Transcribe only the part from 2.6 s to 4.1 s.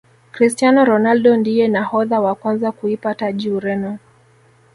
kuipa taji Ureno